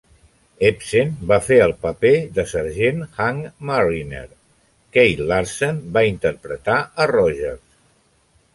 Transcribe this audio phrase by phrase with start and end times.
[0.67, 4.25] Ebsen va fer el paper de sergent Hunk Marriner;
[4.97, 7.65] Keith Larsen va interpretar a Rogers.